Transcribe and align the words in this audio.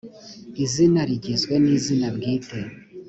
izina 0.63 0.99
rigizwe 1.09 1.53
n 1.63 1.65
izina 1.77 2.07
bwite 2.15 2.59